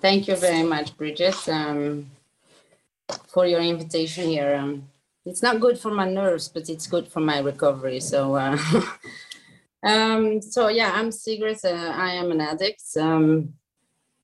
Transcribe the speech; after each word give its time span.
Thank 0.00 0.28
you 0.28 0.36
very 0.36 0.62
much, 0.62 0.96
Bridget, 0.96 1.48
um, 1.48 2.08
for 3.26 3.44
your 3.44 3.60
invitation 3.60 4.28
here. 4.28 4.54
Um, 4.54 4.88
it's 5.26 5.42
not 5.42 5.58
good 5.58 5.78
for 5.80 5.90
my 5.90 6.08
nerves, 6.08 6.48
but 6.48 6.68
it's 6.68 6.86
good 6.86 7.08
for 7.08 7.18
my 7.18 7.40
recovery. 7.40 7.98
So, 7.98 8.36
uh, 8.36 8.56
um, 9.82 10.40
so 10.40 10.68
yeah, 10.68 10.92
I'm 10.94 11.10
Sigrid. 11.10 11.58
Uh, 11.64 11.92
I 11.92 12.10
am 12.12 12.30
an 12.30 12.40
addict. 12.40 12.84
Um, 12.96 13.54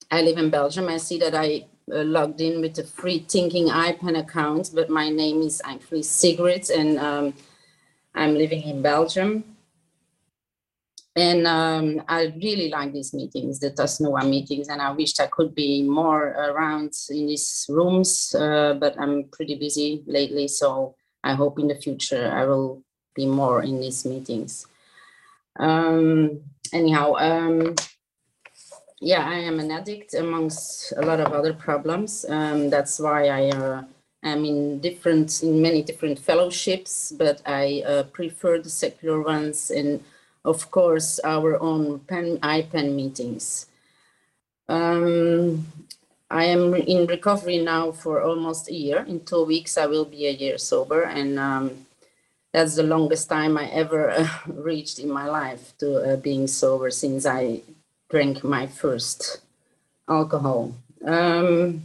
I 0.08 0.22
live 0.22 0.38
in 0.38 0.50
Belgium. 0.50 0.88
I 0.88 0.98
see 0.98 1.18
that 1.18 1.34
I 1.34 1.66
uh, 1.92 2.04
logged 2.04 2.40
in 2.40 2.60
with 2.60 2.78
a 2.78 2.84
free 2.84 3.18
Thinking 3.18 3.70
iPen 3.70 4.20
account, 4.20 4.70
but 4.72 4.88
my 4.88 5.10
name 5.10 5.42
is 5.42 5.60
actually 5.64 6.04
Sigrid, 6.04 6.70
and 6.70 6.96
um, 6.98 7.34
I'm 8.14 8.34
living 8.34 8.62
in 8.62 8.82
Belgium. 8.82 9.56
And 11.20 11.46
um, 11.46 12.02
I 12.08 12.32
really 12.42 12.70
like 12.70 12.94
these 12.94 13.12
meetings, 13.12 13.60
the 13.60 13.72
TASNUA 13.72 14.26
meetings, 14.26 14.68
and 14.68 14.80
I 14.80 14.90
wished 14.90 15.20
I 15.20 15.26
could 15.26 15.54
be 15.54 15.82
more 15.82 16.28
around 16.28 16.94
in 17.10 17.26
these 17.26 17.66
rooms, 17.68 18.34
uh, 18.34 18.72
but 18.80 18.98
I'm 18.98 19.24
pretty 19.24 19.56
busy 19.56 20.02
lately. 20.06 20.48
So 20.48 20.94
I 21.22 21.34
hope 21.34 21.58
in 21.58 21.68
the 21.68 21.74
future 21.74 22.32
I 22.32 22.46
will 22.46 22.82
be 23.14 23.26
more 23.26 23.62
in 23.62 23.82
these 23.82 24.06
meetings. 24.06 24.66
Um, 25.58 26.40
anyhow, 26.72 27.16
um, 27.18 27.74
yeah, 28.98 29.28
I 29.28 29.40
am 29.40 29.60
an 29.60 29.70
addict 29.70 30.14
amongst 30.14 30.94
a 30.96 31.02
lot 31.02 31.20
of 31.20 31.34
other 31.34 31.52
problems. 31.52 32.24
Um, 32.30 32.70
that's 32.70 32.98
why 32.98 33.28
I 33.28 33.50
uh, 33.50 33.82
am 34.24 34.46
in 34.46 34.80
different, 34.80 35.42
in 35.42 35.60
many 35.60 35.82
different 35.82 36.18
fellowships, 36.18 37.12
but 37.12 37.42
I 37.44 37.82
uh, 37.86 38.04
prefer 38.04 38.58
the 38.58 38.70
secular 38.70 39.20
ones 39.20 39.70
and 39.70 40.02
of 40.44 40.70
course, 40.70 41.20
our 41.24 41.60
own 41.60 42.00
pen, 42.00 42.38
iPen 42.38 42.94
meetings. 42.94 43.66
Um, 44.68 45.66
I 46.30 46.44
am 46.44 46.74
in 46.74 47.06
recovery 47.06 47.58
now 47.58 47.90
for 47.90 48.22
almost 48.22 48.68
a 48.68 48.74
year. 48.74 49.04
In 49.06 49.24
two 49.24 49.44
weeks, 49.44 49.76
I 49.76 49.86
will 49.86 50.04
be 50.04 50.26
a 50.26 50.30
year 50.30 50.58
sober, 50.58 51.02
and 51.02 51.38
um, 51.38 51.86
that's 52.52 52.76
the 52.76 52.84
longest 52.84 53.28
time 53.28 53.58
I 53.58 53.66
ever 53.66 54.10
uh, 54.10 54.28
reached 54.46 54.98
in 54.98 55.10
my 55.10 55.26
life 55.26 55.74
to 55.78 56.14
uh, 56.14 56.16
being 56.16 56.46
sober 56.46 56.90
since 56.90 57.26
I 57.26 57.62
drank 58.08 58.44
my 58.44 58.66
first 58.66 59.40
alcohol. 60.08 60.74
Um, 61.04 61.84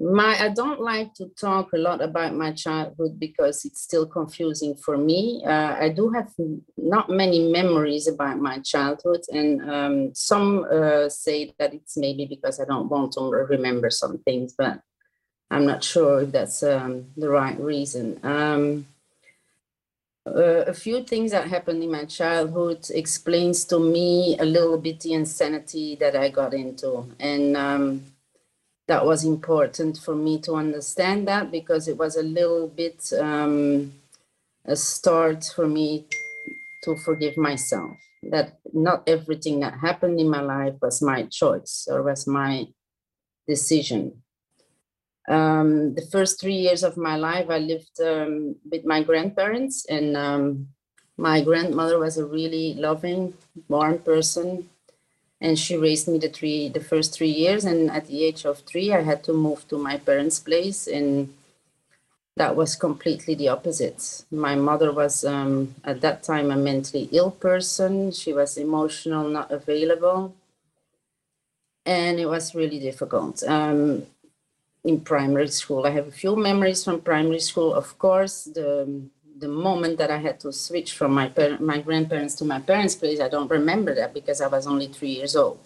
my 0.00 0.34
i 0.40 0.48
don't 0.48 0.80
like 0.80 1.12
to 1.12 1.26
talk 1.38 1.74
a 1.74 1.76
lot 1.76 2.00
about 2.00 2.34
my 2.34 2.50
childhood 2.52 3.20
because 3.20 3.66
it's 3.66 3.82
still 3.82 4.06
confusing 4.06 4.74
for 4.74 4.96
me. 4.96 5.42
Uh, 5.44 5.76
i 5.78 5.90
do 5.90 6.08
have 6.08 6.32
not 6.78 7.10
many 7.10 7.52
memories 7.52 8.08
about 8.08 8.38
my 8.38 8.58
childhood 8.60 9.20
and 9.30 9.60
um, 9.70 10.14
some 10.14 10.64
uh, 10.72 11.08
say 11.08 11.52
that 11.58 11.74
it's 11.74 11.98
maybe 11.98 12.24
because 12.24 12.60
i 12.60 12.64
don't 12.64 12.88
want 12.88 13.12
to 13.12 13.20
remember 13.20 13.90
some 13.90 14.16
things 14.18 14.54
but 14.56 14.80
i'm 15.50 15.66
not 15.66 15.84
sure 15.84 16.22
if 16.22 16.32
that's 16.32 16.62
um, 16.62 17.06
the 17.16 17.28
right 17.28 17.58
reason. 17.60 18.18
Um, 18.22 18.86
uh, 20.26 20.64
a 20.66 20.74
few 20.74 21.02
things 21.02 21.30
that 21.32 21.48
happened 21.48 21.82
in 21.82 21.90
my 21.90 22.04
childhood 22.04 22.86
explains 22.90 23.64
to 23.64 23.78
me 23.78 24.36
a 24.38 24.44
little 24.44 24.78
bit 24.78 25.00
the 25.00 25.12
insanity 25.12 25.96
that 25.96 26.14
i 26.14 26.28
got 26.28 26.54
into 26.54 27.06
and 27.18 27.56
um, 27.56 28.02
that 28.90 29.06
was 29.06 29.24
important 29.24 29.96
for 29.98 30.16
me 30.16 30.40
to 30.40 30.54
understand 30.54 31.28
that 31.28 31.52
because 31.52 31.86
it 31.86 31.96
was 31.96 32.16
a 32.16 32.24
little 32.24 32.66
bit 32.66 33.12
um, 33.20 33.92
a 34.64 34.74
start 34.74 35.44
for 35.54 35.68
me 35.68 36.06
to 36.82 36.96
forgive 36.96 37.36
myself 37.36 37.96
that 38.24 38.58
not 38.72 39.04
everything 39.06 39.60
that 39.60 39.78
happened 39.78 40.18
in 40.18 40.28
my 40.28 40.40
life 40.40 40.74
was 40.82 41.00
my 41.00 41.22
choice 41.30 41.86
or 41.88 42.02
was 42.02 42.26
my 42.26 42.66
decision. 43.46 44.22
Um, 45.28 45.94
the 45.94 46.06
first 46.10 46.40
three 46.40 46.56
years 46.56 46.82
of 46.82 46.96
my 46.96 47.16
life, 47.16 47.46
I 47.48 47.58
lived 47.58 48.00
um, 48.02 48.56
with 48.72 48.84
my 48.84 49.04
grandparents, 49.04 49.86
and 49.86 50.16
um, 50.16 50.68
my 51.16 51.40
grandmother 51.42 52.00
was 52.00 52.18
a 52.18 52.26
really 52.26 52.74
loving, 52.74 53.34
warm 53.68 53.98
person 54.00 54.68
and 55.40 55.58
she 55.58 55.76
raised 55.76 56.06
me 56.08 56.18
the 56.18 56.28
three 56.28 56.68
the 56.68 56.80
first 56.80 57.14
three 57.14 57.30
years. 57.30 57.64
And 57.64 57.90
at 57.90 58.06
the 58.06 58.24
age 58.24 58.44
of 58.44 58.58
three 58.60 58.92
i 58.92 59.02
had 59.02 59.24
to 59.24 59.32
move 59.32 59.66
to 59.68 59.78
my 59.78 59.96
parents 59.96 60.38
place. 60.38 60.86
And 60.86 61.32
that 62.36 62.56
was 62.56 62.76
completely 62.76 63.34
the 63.34 63.48
opposite. 63.48 64.24
My 64.30 64.54
mother 64.54 64.92
was 64.92 65.24
um, 65.24 65.74
at 65.84 66.00
that 66.00 66.22
time 66.22 66.50
a 66.50 66.56
mentally 66.56 67.08
ill 67.12 67.30
person. 67.30 68.12
She 68.12 68.32
was 68.32 68.56
emotional 68.56 69.28
not 69.28 69.50
available. 69.50 70.34
And 71.86 72.20
it 72.20 72.26
was 72.26 72.54
really 72.54 72.78
difficult. 72.78 73.42
Um, 73.42 74.06
in 74.82 74.98
primary 75.00 75.48
school 75.48 75.84
i 75.84 75.90
have 75.90 76.08
a 76.08 76.10
few 76.10 76.34
memories 76.34 76.84
from 76.84 77.00
primary 77.00 77.40
school 77.40 77.74
of 77.74 77.98
course. 77.98 78.44
The 78.44 79.02
the 79.40 79.48
moment 79.48 79.98
that 79.98 80.10
I 80.10 80.18
had 80.18 80.38
to 80.40 80.52
switch 80.52 80.92
from 80.92 81.12
my 81.12 81.30
my 81.60 81.80
grandparents 81.80 82.34
to 82.36 82.44
my 82.44 82.60
parents' 82.60 82.94
place, 82.94 83.20
I 83.20 83.28
don't 83.28 83.50
remember 83.50 83.94
that 83.94 84.14
because 84.14 84.40
I 84.40 84.48
was 84.48 84.66
only 84.66 84.88
three 84.88 85.14
years 85.18 85.34
old. 85.36 85.64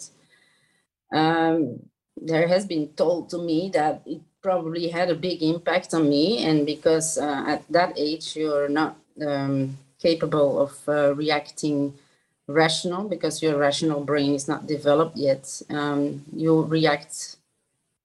Um, 1.13 1.89
there 2.15 2.47
has 2.47 2.65
been 2.65 2.87
told 2.93 3.29
to 3.29 3.37
me 3.37 3.69
that 3.73 4.01
it 4.05 4.21
probably 4.41 4.87
had 4.89 5.09
a 5.09 5.15
big 5.15 5.43
impact 5.43 5.93
on 5.93 6.09
me, 6.09 6.43
and 6.45 6.65
because 6.65 7.17
uh, 7.17 7.43
at 7.47 7.63
that 7.69 7.93
age 7.97 8.35
you're 8.35 8.69
not 8.69 8.97
um, 9.25 9.77
capable 9.99 10.59
of 10.61 10.73
uh, 10.87 11.13
reacting 11.15 11.93
rational 12.47 13.09
because 13.09 13.41
your 13.41 13.57
rational 13.57 14.03
brain 14.03 14.33
is 14.33 14.47
not 14.47 14.67
developed 14.67 15.17
yet, 15.17 15.61
um, 15.69 16.23
you 16.31 16.63
react 16.63 17.37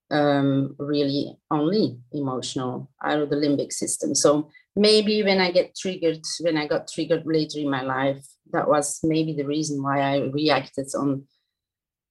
um, 0.09 0.75
really 0.77 1.37
only 1.49 1.97
emotional 2.11 2.89
out 3.03 3.19
of 3.19 3.29
the 3.29 3.35
limbic 3.35 3.71
system. 3.71 4.13
So 4.15 4.49
maybe 4.75 5.23
when 5.23 5.39
I 5.39 5.51
get 5.51 5.75
triggered, 5.75 6.21
when 6.41 6.57
I 6.57 6.67
got 6.67 6.87
triggered 6.87 7.23
later 7.25 7.59
in 7.59 7.69
my 7.69 7.81
life, 7.81 8.25
that 8.51 8.67
was 8.67 8.99
maybe 9.03 9.33
the 9.33 9.45
reason 9.45 9.81
why 9.81 10.01
I 10.01 10.19
reacted 10.19 10.87
on 10.97 11.23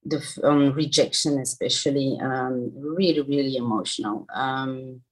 the 0.04 0.22
on 0.44 0.72
rejection, 0.72 1.38
especially 1.38 2.18
um, 2.22 2.72
really, 2.74 3.20
really 3.20 3.56
emotional. 3.56 4.26
Um, 4.34 5.02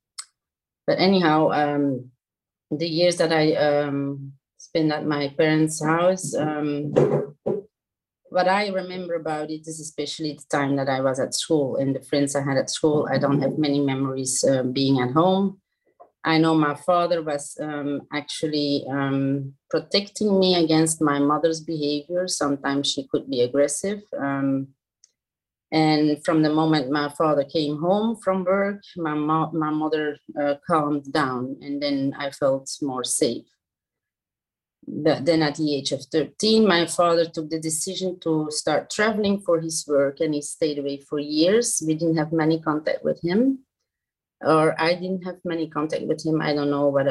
but 0.86 0.98
anyhow, 0.98 1.50
um, 1.50 2.10
the 2.70 2.88
years 2.88 3.16
that 3.16 3.32
I 3.32 3.54
um, 3.54 4.32
spent 4.56 4.92
at 4.92 5.06
my 5.06 5.28
parents' 5.36 5.84
house, 5.84 6.34
um, 6.34 6.94
what 8.30 8.48
I 8.48 8.68
remember 8.68 9.14
about 9.14 9.50
it 9.50 9.66
is 9.66 9.80
especially 9.80 10.34
the 10.34 10.44
time 10.50 10.76
that 10.76 10.88
I 10.88 11.00
was 11.00 11.18
at 11.18 11.34
school 11.34 11.76
and 11.76 11.94
the 11.94 12.02
friends 12.02 12.36
I 12.36 12.42
had 12.42 12.56
at 12.56 12.70
school. 12.70 13.08
I 13.10 13.18
don't 13.18 13.40
have 13.40 13.58
many 13.58 13.80
memories 13.80 14.44
uh, 14.44 14.62
being 14.62 15.00
at 15.00 15.12
home. 15.12 15.60
I 16.28 16.36
know 16.36 16.54
my 16.54 16.74
father 16.74 17.22
was 17.22 17.56
um, 17.58 18.02
actually 18.12 18.84
um, 18.90 19.54
protecting 19.70 20.38
me 20.38 20.62
against 20.62 21.00
my 21.00 21.18
mother's 21.18 21.62
behavior. 21.62 22.28
Sometimes 22.28 22.92
she 22.92 23.08
could 23.10 23.30
be 23.30 23.40
aggressive. 23.40 24.02
Um, 24.14 24.68
and 25.72 26.22
from 26.26 26.42
the 26.42 26.52
moment 26.52 26.90
my 26.90 27.08
father 27.08 27.44
came 27.44 27.78
home 27.78 28.16
from 28.22 28.44
work, 28.44 28.82
my, 28.98 29.14
mo- 29.14 29.52
my 29.54 29.70
mother 29.70 30.18
uh, 30.38 30.56
calmed 30.66 31.10
down, 31.10 31.56
and 31.62 31.82
then 31.82 32.14
I 32.18 32.28
felt 32.30 32.68
more 32.82 33.04
safe. 33.04 33.46
But 34.86 35.24
then 35.24 35.42
at 35.42 35.54
the 35.54 35.74
age 35.76 35.92
of 35.92 36.04
13, 36.12 36.66
my 36.66 36.84
father 36.84 37.24
took 37.24 37.48
the 37.48 37.58
decision 37.58 38.20
to 38.20 38.48
start 38.50 38.90
traveling 38.90 39.40
for 39.40 39.60
his 39.60 39.86
work, 39.88 40.20
and 40.20 40.34
he 40.34 40.42
stayed 40.42 40.78
away 40.78 40.98
for 40.98 41.18
years. 41.18 41.82
We 41.86 41.94
didn't 41.94 42.18
have 42.18 42.32
many 42.32 42.60
contact 42.60 43.02
with 43.02 43.18
him 43.22 43.60
or 44.40 44.80
I 44.80 44.94
didn't 44.94 45.24
have 45.24 45.38
many 45.44 45.68
contact 45.68 46.04
with 46.04 46.24
him. 46.24 46.40
I 46.40 46.54
don't 46.54 46.70
know 46.70 46.88
what 46.88 47.06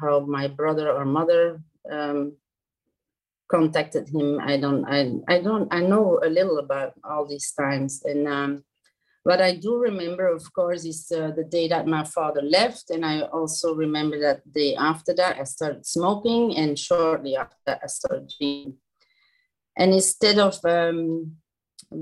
how 0.00 0.20
my 0.20 0.48
brother 0.48 0.90
or 0.90 1.04
mother 1.04 1.60
um, 1.90 2.36
contacted 3.50 4.08
him. 4.08 4.40
I 4.40 4.56
don't. 4.56 4.84
I 4.86 5.12
I 5.28 5.40
don't. 5.40 5.72
I 5.72 5.80
know 5.80 6.20
a 6.22 6.28
little 6.28 6.58
about 6.58 6.94
all 7.04 7.26
these 7.26 7.52
times, 7.52 8.02
and 8.04 8.26
um, 8.26 8.64
what 9.24 9.40
I 9.40 9.54
do 9.54 9.76
remember, 9.76 10.26
of 10.26 10.44
course, 10.52 10.84
is 10.84 11.12
uh, 11.14 11.30
the 11.30 11.44
day 11.44 11.68
that 11.68 11.86
my 11.86 12.04
father 12.04 12.42
left, 12.42 12.90
and 12.90 13.04
I 13.04 13.20
also 13.20 13.74
remember 13.74 14.18
that 14.20 14.40
day 14.52 14.74
after 14.74 15.14
that 15.14 15.38
I 15.38 15.44
started 15.44 15.86
smoking, 15.86 16.56
and 16.56 16.78
shortly 16.78 17.36
after 17.36 17.56
that 17.66 17.80
I 17.84 17.86
started 17.86 18.32
drinking. 18.38 18.78
And 19.76 19.92
instead 19.92 20.38
of 20.38 20.58
um, 20.64 21.36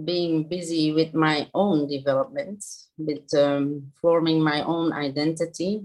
being 0.04 0.48
busy 0.48 0.92
with 0.92 1.14
my 1.14 1.48
own 1.54 1.88
development, 1.88 2.64
with 2.98 3.32
um, 3.34 3.92
forming 4.00 4.42
my 4.42 4.62
own 4.62 4.92
identity. 4.92 5.82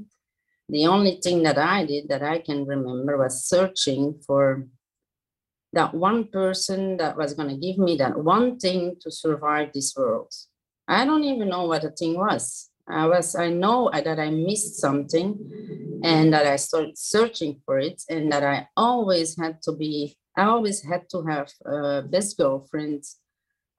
The 0.69 0.87
only 0.87 1.19
thing 1.21 1.43
that 1.43 1.57
I 1.57 1.85
did 1.85 2.09
that 2.09 2.23
I 2.23 2.39
can 2.39 2.65
remember 2.65 3.17
was 3.17 3.45
searching 3.45 4.19
for 4.25 4.67
that 5.73 5.93
one 5.93 6.25
person 6.25 6.97
that 6.97 7.17
was 7.17 7.33
going 7.33 7.49
to 7.49 7.57
give 7.57 7.77
me 7.77 7.97
that 7.97 8.17
one 8.17 8.57
thing 8.57 8.95
to 9.01 9.11
survive 9.11 9.73
this 9.73 9.93
world. 9.95 10.31
I 10.87 11.05
don't 11.05 11.23
even 11.23 11.49
know 11.49 11.65
what 11.65 11.81
the 11.81 11.91
thing 11.91 12.17
was. 12.17 12.69
I 12.87 13.07
was, 13.07 13.35
I 13.35 13.49
know 13.49 13.89
that 13.91 14.19
I 14.19 14.29
missed 14.29 14.79
something 14.79 16.01
and 16.03 16.31
that 16.33 16.45
I 16.45 16.55
started 16.55 16.97
searching 16.97 17.61
for 17.65 17.79
it 17.79 18.01
and 18.09 18.31
that 18.31 18.43
I 18.43 18.67
always 18.77 19.37
had 19.37 19.61
to 19.63 19.71
be, 19.71 20.17
I 20.37 20.43
always 20.43 20.83
had 20.83 21.09
to 21.09 21.23
have 21.23 21.49
a 21.65 22.03
best 22.03 22.37
girlfriend 22.37 23.03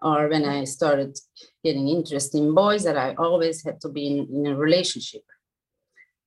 or 0.03 0.29
when 0.29 0.45
I 0.45 0.65
started 0.65 1.19
getting 1.65 1.89
interest 1.89 2.35
in 2.35 2.55
boys, 2.55 2.85
that 2.85 2.97
I 2.97 3.15
always 3.15 3.65
had 3.65 3.81
to 3.83 3.89
be 3.89 4.07
in, 4.07 4.29
in 4.35 4.47
a 4.47 4.57
relationship. 4.57 5.23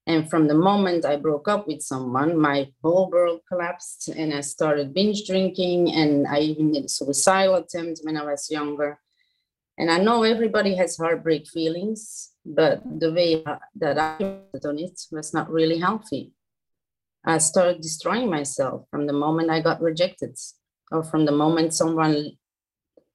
And 0.08 0.28
from 0.28 0.48
the 0.48 0.56
moment 0.56 1.06
I 1.06 1.18
broke 1.18 1.48
up 1.48 1.68
with 1.68 1.82
someone, 1.82 2.36
my 2.36 2.72
whole 2.82 3.12
world 3.12 3.42
collapsed 3.48 4.08
and 4.08 4.34
I 4.34 4.42
started 4.42 4.94
binge 4.94 5.28
drinking 5.28 5.94
and 5.94 6.26
I 6.28 6.40
even 6.40 6.72
did 6.72 6.86
a 6.86 6.90
suicidal 6.90 7.56
attempt 7.56 8.02
when 8.04 8.18
I 8.18 8.24
was 8.24 8.50
younger. 8.50 9.00
And 9.78 9.92
I 9.92 10.00
know 10.00 10.24
everybody 10.24 10.76
has 10.76 10.98
heartbreak 10.98 11.48
feelings, 11.48 12.32
but 12.44 12.82
the 13.00 13.14
way 13.14 13.44
that 13.76 14.00
I 14.00 14.18
done 14.60 14.80
it 14.80 15.00
was 15.12 15.32
not 15.32 15.52
really 15.52 15.78
healthy. 15.78 16.34
I 17.24 17.38
started 17.38 17.82
destroying 17.82 18.32
myself 18.32 18.86
from 18.90 19.06
the 19.06 19.14
moment 19.14 19.52
I 19.52 19.62
got 19.62 19.80
rejected 19.80 20.38
or 20.92 21.04
from 21.04 21.26
the 21.26 21.32
moment 21.32 21.76
someone 21.76 22.32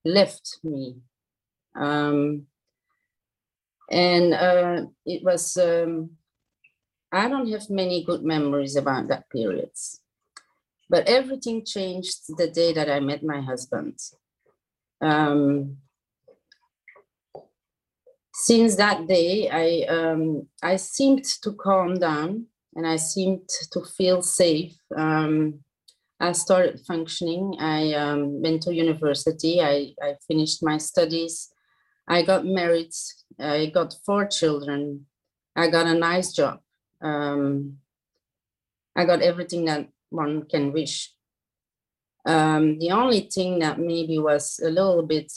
left 0.04 0.58
me. 0.62 0.96
Um, 1.74 2.46
and 3.90 4.34
uh, 4.34 4.86
it 5.04 5.22
was 5.22 5.56
um, 5.56 6.10
I 7.12 7.28
don't 7.28 7.50
have 7.50 7.70
many 7.70 8.04
good 8.04 8.24
memories 8.24 8.76
about 8.76 9.08
that 9.08 9.30
period. 9.30 9.70
But 10.90 11.08
everything 11.08 11.64
changed 11.64 12.36
the 12.36 12.48
day 12.48 12.72
that 12.72 12.90
I 12.90 13.00
met 13.00 13.22
my 13.22 13.40
husband. 13.40 13.98
Um, 15.00 15.78
since 18.32 18.76
that 18.76 19.06
day, 19.06 19.48
I 19.48 19.86
um, 19.88 20.48
I 20.62 20.76
seemed 20.76 21.24
to 21.42 21.52
calm 21.52 21.98
down 21.98 22.46
and 22.74 22.86
I 22.86 22.96
seemed 22.96 23.48
to 23.72 23.80
feel 23.80 24.22
safe. 24.22 24.76
Um, 24.96 25.60
I 26.20 26.32
started 26.32 26.80
functioning. 26.86 27.56
I 27.58 27.92
um, 27.94 28.40
went 28.42 28.62
to 28.62 28.74
university. 28.74 29.60
I, 29.60 29.94
I 30.02 30.14
finished 30.26 30.62
my 30.62 30.78
studies. 30.78 31.50
I 32.08 32.22
got 32.22 32.46
married. 32.46 32.92
I 33.38 33.66
got 33.66 33.94
four 34.06 34.26
children. 34.26 35.06
I 35.56 35.68
got 35.68 35.86
a 35.86 35.94
nice 35.94 36.32
job 36.32 36.60
um, 37.04 37.76
I 38.96 39.04
got 39.04 39.22
everything 39.22 39.66
that 39.66 39.88
one 40.10 40.44
can 40.46 40.72
wish. 40.72 41.12
Um, 42.26 42.78
the 42.78 42.90
only 42.90 43.28
thing 43.32 43.58
that 43.58 43.78
maybe 43.78 44.18
was 44.18 44.58
a 44.64 44.70
little 44.70 45.02
bit 45.02 45.30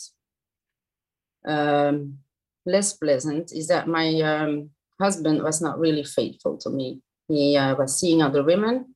um, 1.46 2.20
less 2.66 2.94
pleasant 2.94 3.52
is 3.52 3.68
that 3.68 3.88
my 3.88 4.22
um, 4.22 4.70
husband 5.00 5.44
was 5.44 5.62
not 5.62 5.78
really 5.78 6.04
faithful 6.04 6.58
to 6.60 6.70
me. 6.70 7.02
He 7.28 7.58
uh, 7.58 7.76
was 7.76 8.00
seeing 8.00 8.22
other 8.22 8.44
women, 8.44 8.96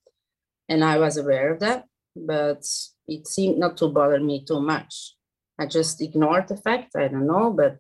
and 0.72 0.86
I 0.86 0.98
was 0.98 1.18
aware 1.18 1.54
of 1.54 1.60
that, 1.60 1.84
but 2.16 2.64
it 3.06 3.28
seemed 3.28 3.58
not 3.58 3.76
to 3.78 3.90
bother 3.90 4.22
me 4.22 4.46
too 4.46 4.62
much. 4.62 5.16
I 5.60 5.66
just 5.66 6.02
ignored 6.02 6.48
the 6.48 6.56
fact, 6.56 6.96
I 6.96 7.10
don't 7.10 7.28
know, 7.28 7.52
but 7.52 7.80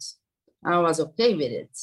I 0.66 0.78
was 0.80 1.00
okay 1.00 1.34
with 1.34 1.54
it 1.64 1.76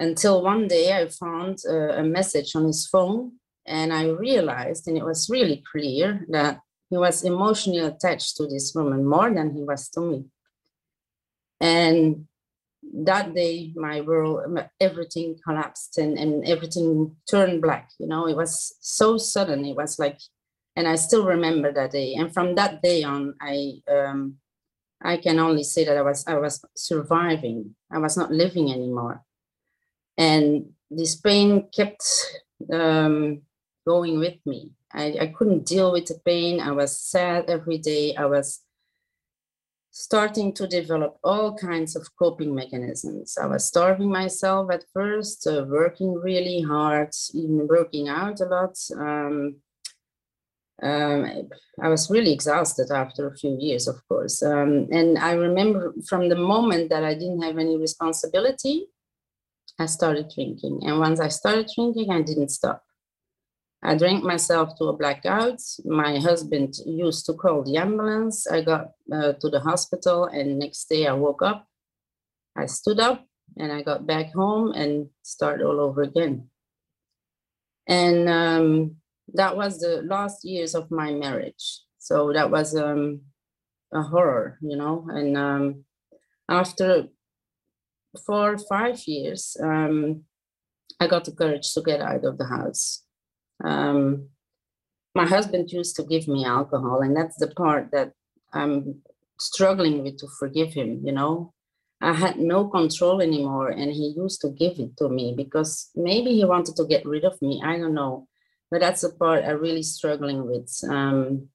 until 0.00 0.42
one 0.42 0.66
day 0.66 0.86
I 0.92 1.08
found 1.08 1.58
a, 1.64 2.00
a 2.00 2.02
message 2.02 2.56
on 2.56 2.64
his 2.64 2.88
phone 2.88 3.34
and 3.66 3.92
I 3.92 4.08
realized, 4.08 4.88
and 4.88 4.98
it 4.98 5.04
was 5.04 5.30
really 5.30 5.62
clear, 5.70 6.26
that 6.30 6.58
he 6.90 6.96
was 6.96 7.22
emotionally 7.22 7.78
attached 7.78 8.36
to 8.36 8.48
this 8.48 8.74
woman 8.74 9.06
more 9.06 9.32
than 9.32 9.54
he 9.54 9.62
was 9.62 9.88
to 9.90 10.00
me. 10.00 10.24
And 11.60 12.26
that 12.92 13.34
day, 13.34 13.72
my 13.74 14.00
world, 14.00 14.58
everything 14.80 15.36
collapsed 15.44 15.98
and, 15.98 16.18
and 16.18 16.46
everything 16.46 17.16
turned 17.30 17.62
black. 17.62 17.90
You 17.98 18.06
know, 18.06 18.28
it 18.28 18.36
was 18.36 18.76
so 18.80 19.16
sudden. 19.16 19.64
It 19.64 19.76
was 19.76 19.98
like, 19.98 20.18
and 20.76 20.86
I 20.86 20.96
still 20.96 21.24
remember 21.24 21.72
that 21.72 21.92
day. 21.92 22.14
And 22.14 22.32
from 22.32 22.54
that 22.56 22.82
day 22.82 23.02
on, 23.02 23.34
I 23.40 23.74
um, 23.90 24.36
I 25.02 25.16
can 25.18 25.38
only 25.38 25.64
say 25.64 25.84
that 25.84 25.96
I 25.96 26.02
was 26.02 26.24
I 26.26 26.36
was 26.36 26.64
surviving. 26.76 27.74
I 27.92 27.98
was 27.98 28.16
not 28.16 28.32
living 28.32 28.72
anymore 28.72 29.24
and 30.16 30.66
this 30.90 31.16
pain 31.16 31.68
kept 31.74 32.02
um, 32.72 33.42
going 33.86 34.18
with 34.18 34.38
me. 34.46 34.70
I, 34.92 35.16
I 35.20 35.26
couldn't 35.26 35.66
deal 35.66 35.92
with 35.92 36.06
the 36.06 36.20
pain. 36.24 36.60
I 36.60 36.70
was 36.70 36.96
sad 36.96 37.46
every 37.48 37.78
day. 37.78 38.14
I 38.14 38.26
was 38.26 38.60
starting 39.96 40.52
to 40.52 40.66
develop 40.66 41.16
all 41.22 41.56
kinds 41.56 41.94
of 41.94 42.04
coping 42.18 42.52
mechanisms. 42.52 43.38
I 43.40 43.46
was 43.46 43.64
starving 43.64 44.10
myself 44.10 44.72
at 44.72 44.84
first, 44.92 45.46
uh, 45.46 45.64
working 45.68 46.12
really 46.14 46.62
hard, 46.62 47.10
even 47.32 47.68
working 47.68 48.08
out 48.08 48.40
a 48.40 48.46
lot. 48.46 48.76
Um, 48.98 49.54
um, 50.82 51.48
I 51.80 51.88
was 51.88 52.10
really 52.10 52.32
exhausted 52.32 52.90
after 52.90 53.28
a 53.28 53.36
few 53.36 53.56
years, 53.60 53.86
of 53.86 53.96
course. 54.08 54.42
Um, 54.42 54.88
and 54.90 55.16
I 55.16 55.34
remember 55.34 55.94
from 56.08 56.28
the 56.28 56.42
moment 56.54 56.90
that 56.90 57.04
I 57.04 57.14
didn't 57.14 57.42
have 57.42 57.58
any 57.58 57.78
responsibility, 57.78 58.88
I 59.78 59.86
started 59.86 60.28
drinking. 60.34 60.80
And 60.82 60.98
once 60.98 61.20
I 61.20 61.28
started 61.28 61.70
drinking, 61.72 62.10
I 62.10 62.20
didn't 62.20 62.50
stop. 62.50 62.82
I 63.86 63.94
drank 63.94 64.24
myself 64.24 64.78
to 64.78 64.84
a 64.84 64.96
blackout. 64.96 65.60
My 65.84 66.18
husband 66.18 66.74
used 66.86 67.26
to 67.26 67.34
call 67.34 67.62
the 67.62 67.76
ambulance. 67.76 68.46
I 68.46 68.62
got 68.62 68.92
uh, 69.12 69.34
to 69.34 69.50
the 69.50 69.60
hospital, 69.60 70.24
and 70.24 70.58
next 70.58 70.88
day 70.88 71.06
I 71.06 71.12
woke 71.12 71.42
up. 71.42 71.68
I 72.56 72.64
stood 72.64 72.98
up 72.98 73.26
and 73.58 73.70
I 73.70 73.82
got 73.82 74.06
back 74.06 74.32
home 74.32 74.72
and 74.72 75.08
started 75.22 75.66
all 75.66 75.80
over 75.80 76.02
again. 76.02 76.48
And 77.86 78.28
um, 78.28 78.96
that 79.34 79.54
was 79.56 79.80
the 79.80 80.02
last 80.02 80.44
years 80.44 80.74
of 80.74 80.90
my 80.90 81.12
marriage. 81.12 81.80
So 81.98 82.32
that 82.32 82.50
was 82.50 82.74
um, 82.74 83.20
a 83.92 84.02
horror, 84.02 84.58
you 84.62 84.76
know. 84.76 85.06
And 85.10 85.36
um, 85.36 85.84
after 86.48 87.08
for 88.24 88.56
five 88.56 89.02
years, 89.06 89.56
um, 89.62 90.24
I 91.00 91.06
got 91.06 91.24
the 91.24 91.32
courage 91.32 91.72
to 91.74 91.82
get 91.82 92.00
out 92.00 92.24
of 92.24 92.38
the 92.38 92.46
house. 92.46 93.03
Um, 93.64 94.28
my 95.14 95.26
husband 95.26 95.70
used 95.70 95.96
to 95.96 96.02
give 96.04 96.28
me 96.28 96.44
alcohol, 96.44 97.00
and 97.00 97.16
that's 97.16 97.36
the 97.36 97.48
part 97.48 97.90
that 97.92 98.12
I'm 98.52 99.02
struggling 99.38 100.02
with 100.02 100.18
to 100.18 100.28
forgive 100.38 100.72
him. 100.72 101.00
You 101.04 101.12
know, 101.12 101.54
I 102.00 102.12
had 102.12 102.38
no 102.38 102.68
control 102.68 103.22
anymore, 103.22 103.68
and 103.68 103.90
he 103.90 104.14
used 104.16 104.40
to 104.42 104.50
give 104.50 104.78
it 104.78 104.96
to 104.98 105.08
me 105.08 105.34
because 105.36 105.90
maybe 105.94 106.34
he 106.34 106.44
wanted 106.44 106.76
to 106.76 106.84
get 106.86 107.06
rid 107.06 107.24
of 107.24 107.40
me. 107.40 107.62
I 107.64 107.78
don't 107.78 107.94
know, 107.94 108.28
but 108.70 108.80
that's 108.80 109.02
the 109.02 109.10
part 109.10 109.44
I'm 109.44 109.60
really 109.60 109.82
struggling 109.82 110.46
with. 110.46 110.70
Um, 110.88 111.48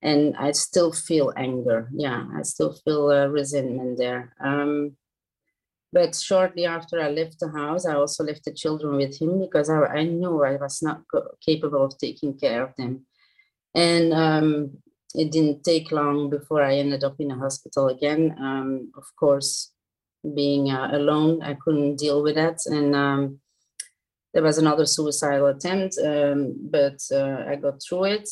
and 0.00 0.36
I 0.36 0.52
still 0.52 0.92
feel 0.92 1.32
anger. 1.36 1.88
Yeah, 1.92 2.26
I 2.36 2.42
still 2.42 2.72
feel 2.72 3.08
uh, 3.10 3.26
resentment 3.26 3.98
there. 3.98 4.34
Um, 4.44 4.96
but 5.92 6.14
shortly 6.14 6.64
after 6.64 7.00
I 7.00 7.10
left 7.10 7.38
the 7.38 7.50
house, 7.50 7.86
I 7.86 7.94
also 7.94 8.24
left 8.24 8.44
the 8.44 8.52
children 8.52 8.96
with 8.96 9.20
him 9.20 9.40
because 9.40 9.68
I, 9.68 9.78
I 9.84 10.04
knew 10.04 10.42
I 10.42 10.56
was 10.56 10.82
not 10.82 11.02
capable 11.44 11.84
of 11.84 11.98
taking 11.98 12.38
care 12.38 12.62
of 12.62 12.74
them. 12.76 13.06
And 13.74 14.12
um, 14.12 14.78
it 15.14 15.30
didn't 15.30 15.64
take 15.64 15.92
long 15.92 16.30
before 16.30 16.62
I 16.62 16.76
ended 16.76 17.04
up 17.04 17.16
in 17.18 17.30
a 17.30 17.36
hospital 17.38 17.88
again. 17.88 18.34
Um, 18.38 18.92
of 18.96 19.04
course, 19.18 19.72
being 20.34 20.70
uh, 20.70 20.90
alone, 20.92 21.42
I 21.42 21.54
couldn't 21.54 21.96
deal 21.96 22.22
with 22.22 22.36
that. 22.36 22.58
And 22.66 22.94
um, 22.96 23.40
there 24.32 24.42
was 24.42 24.56
another 24.56 24.86
suicidal 24.86 25.48
attempt, 25.48 25.98
um, 26.02 26.54
but 26.70 26.98
uh, 27.12 27.44
I 27.46 27.56
got 27.56 27.80
through 27.86 28.04
it. 28.04 28.28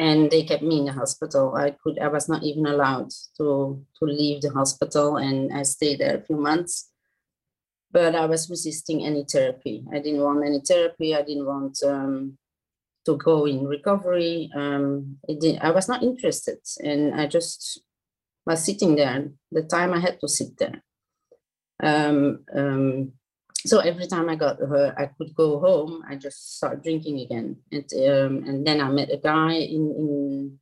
And 0.00 0.30
they 0.30 0.44
kept 0.44 0.62
me 0.62 0.78
in 0.78 0.86
the 0.86 0.92
hospital. 0.92 1.54
I 1.54 1.76
could, 1.82 1.98
I 1.98 2.08
was 2.08 2.26
not 2.26 2.42
even 2.42 2.64
allowed 2.64 3.10
to 3.36 3.84
to 3.98 4.04
leave 4.04 4.40
the 4.40 4.50
hospital, 4.50 5.18
and 5.18 5.52
I 5.52 5.62
stayed 5.62 6.00
there 6.00 6.16
a 6.16 6.22
few 6.22 6.36
months. 6.36 6.90
But 7.92 8.14
I 8.14 8.24
was 8.24 8.48
resisting 8.48 9.04
any 9.04 9.24
therapy. 9.30 9.84
I 9.92 9.98
didn't 9.98 10.22
want 10.22 10.46
any 10.46 10.60
therapy. 10.60 11.14
I 11.14 11.22
didn't 11.22 11.44
want 11.44 11.76
um, 11.84 12.38
to 13.04 13.16
go 13.16 13.44
in 13.46 13.66
recovery. 13.66 14.50
Um, 14.54 15.18
I 15.60 15.70
was 15.70 15.88
not 15.88 16.02
interested, 16.02 16.60
and 16.82 17.20
I 17.20 17.26
just 17.26 17.82
was 18.46 18.64
sitting 18.64 18.96
there. 18.96 19.28
The 19.52 19.62
time 19.62 19.92
I 19.92 20.00
had 20.00 20.18
to 20.20 20.28
sit 20.28 20.56
there. 20.56 20.82
Um, 21.82 22.44
um, 22.54 23.12
so 23.66 23.78
every 23.80 24.06
time 24.06 24.28
I 24.28 24.36
got 24.36 24.58
her, 24.58 24.94
I 24.96 25.06
could 25.06 25.34
go 25.34 25.60
home. 25.60 26.02
I 26.08 26.16
just 26.16 26.56
start 26.56 26.82
drinking 26.82 27.20
again, 27.20 27.56
and 27.70 27.84
um, 27.94 28.44
and 28.48 28.66
then 28.66 28.80
I 28.80 28.88
met 28.88 29.12
a 29.12 29.18
guy 29.18 29.52
in 29.52 29.94
in 29.98 30.58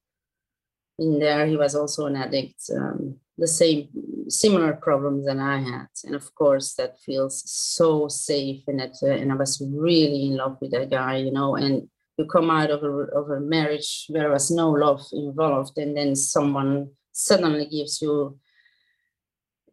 in 0.99 1.19
there. 1.19 1.47
He 1.47 1.57
was 1.57 1.75
also 1.75 2.07
an 2.07 2.17
addict, 2.17 2.63
um, 2.75 3.17
the 3.37 3.47
same 3.47 3.89
similar 4.29 4.73
problems 4.73 5.27
than 5.27 5.39
I 5.39 5.59
had, 5.61 5.89
and 6.05 6.15
of 6.15 6.35
course 6.35 6.75
that 6.75 6.99
feels 7.01 7.43
so 7.49 8.09
safe. 8.09 8.63
And 8.67 8.81
that, 8.81 8.97
uh, 9.03 9.11
and 9.11 9.31
I 9.31 9.37
was 9.37 9.63
really 9.65 10.27
in 10.27 10.37
love 10.37 10.59
with 10.61 10.73
that 10.73 10.91
guy, 10.91 11.19
you 11.19 11.31
know. 11.31 11.55
And 11.55 11.89
you 12.17 12.27
come 12.27 12.51
out 12.51 12.71
of 12.71 12.83
a 12.83 12.91
of 12.91 13.31
a 13.31 13.41
marriage 13.41 14.07
where 14.09 14.23
there 14.23 14.33
was 14.33 14.51
no 14.51 14.71
love 14.71 15.07
involved, 15.13 15.79
and 15.79 15.97
then 15.97 16.17
someone 16.17 16.91
suddenly 17.13 17.67
gives 17.67 18.03
you 18.03 18.39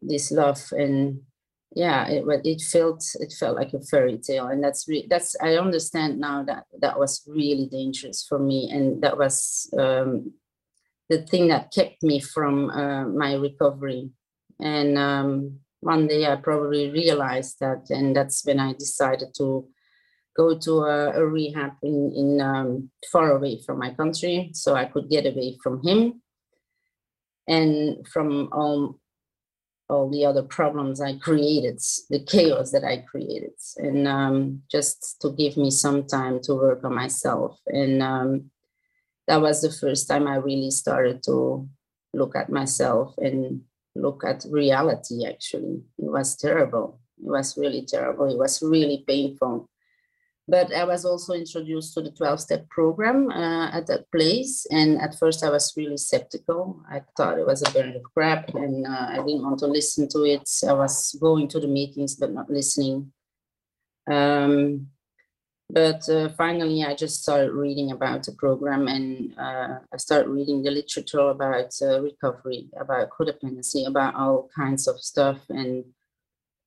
this 0.02 0.32
love 0.32 0.62
and 0.72 1.22
yeah 1.76 2.08
it 2.08 2.24
it 2.46 2.62
felt 2.62 3.04
it 3.20 3.34
felt 3.38 3.56
like 3.56 3.74
a 3.74 3.82
fairy 3.82 4.18
tale 4.18 4.48
and 4.48 4.64
that's 4.64 4.88
re- 4.88 5.08
that's 5.10 5.36
i 5.42 5.58
understand 5.58 6.20
now 6.20 6.42
that 6.44 6.64
that 6.80 6.98
was 6.98 7.24
really 7.28 7.68
dangerous 7.68 8.26
for 8.28 8.40
me 8.40 8.70
and 8.72 9.02
that 9.04 9.18
was 9.18 9.70
um, 9.78 10.32
the 11.10 11.22
thing 11.22 11.48
that 11.50 11.72
kept 11.72 12.02
me 12.04 12.20
from 12.20 12.70
uh, 12.70 13.06
my 13.06 13.34
recovery. 13.36 14.10
And 14.60 14.98
um, 14.98 15.60
one 15.82 16.08
day 16.08 16.26
I 16.26 16.36
probably 16.38 16.90
realized 16.90 17.58
that, 17.60 17.90
and 17.90 18.16
that's 18.16 18.46
when 18.46 18.60
I 18.60 18.74
decided 18.74 19.30
to 19.38 19.68
go 20.36 20.58
to 20.58 20.72
a, 20.80 21.12
a 21.12 21.26
rehab 21.26 21.74
in, 21.84 22.12
in 22.16 22.42
um, 22.42 22.90
far 23.12 23.32
away 23.32 23.62
from 23.66 23.80
my 23.80 23.94
country, 23.94 24.52
so 24.54 24.76
I 24.76 24.86
could 24.86 25.10
get 25.10 25.26
away 25.26 25.58
from 25.62 25.82
him 25.84 26.22
and 27.48 28.06
from 28.08 28.50
all 28.52 29.00
all 29.90 30.10
the 30.10 30.26
other 30.26 30.44
problems 30.44 31.00
I 31.00 31.18
created, 31.18 31.80
the 32.10 32.24
chaos 32.26 32.72
that 32.72 32.84
I 32.84 32.98
created, 32.98 33.54
and 33.78 34.08
um, 34.08 34.62
just 34.72 35.22
to 35.22 35.32
give 35.32 35.58
me 35.58 35.70
some 35.72 36.08
time 36.08 36.40
to 36.44 36.56
work 36.56 36.84
on 36.84 36.96
myself. 36.96 37.60
And 37.68 38.02
um, 38.02 38.52
that 39.28 39.42
was 39.42 39.62
the 39.62 39.72
first 39.72 40.08
time 40.08 40.28
I 40.28 40.36
really 40.36 40.72
started 40.72 41.22
to 41.24 41.68
look 42.14 42.36
at 42.36 42.50
myself 42.50 43.14
and 43.18 43.62
look 43.96 44.24
at 44.24 44.46
reality. 44.50 45.26
Actually, 45.26 45.84
it 45.98 46.10
was 46.12 46.36
terrible. 46.36 47.00
It 47.24 47.30
was 47.30 47.58
really 47.58 47.86
terrible. 47.86 48.26
It 48.32 48.38
was 48.38 48.62
really 48.62 49.04
painful. 49.08 49.70
But 50.48 50.72
I 50.74 50.84
was 50.84 51.06
also 51.06 51.34
introduced 51.34 51.96
to 51.96 52.02
the 52.02 52.12
12 52.12 52.40
step 52.40 52.70
program 52.70 53.32
uh, 53.32 53.72
at 53.72 53.88
that 53.88 54.12
place. 54.12 54.68
And 54.70 55.02
at 55.02 55.18
first, 55.18 55.44
I 55.44 55.50
was 55.50 55.74
really 55.76 55.98
skeptical. 55.98 56.82
I 56.90 57.02
thought 57.18 57.40
it 57.40 57.48
was 57.48 57.64
a 57.64 57.72
bunch 57.72 57.96
of 57.96 58.04
crap 58.04 58.54
and 58.54 58.86
uh, 58.86 59.08
I 59.10 59.16
didn't 59.16 59.42
want 59.42 59.60
to 59.60 59.68
listen 59.68 60.08
to 60.10 60.24
it. 60.24 60.48
I 60.68 60.74
was 60.74 61.18
going 61.20 61.48
to 61.48 61.60
the 61.60 61.68
meetings, 61.68 62.16
but 62.16 62.32
not 62.32 62.50
listening. 62.50 63.12
Um, 64.10 64.90
but 65.70 66.08
uh, 66.10 66.30
finally, 66.30 66.84
I 66.84 66.94
just 66.94 67.24
started 67.24 67.52
reading 67.52 67.92
about 67.92 68.24
the 68.24 68.34
program 68.34 68.88
and 68.88 69.34
uh, 69.38 69.80
I 69.92 69.98
started 69.98 70.30
reading 70.30 70.62
the 70.62 70.70
literature 70.70 71.30
about 71.30 71.74
uh, 71.82 72.02
recovery, 72.02 72.70
about 72.80 73.10
codependency, 73.10 73.88
about 73.88 74.14
all 74.14 74.48
kinds 74.56 74.88
of 74.88 75.00
stuff. 75.00 75.40
And 75.50 75.86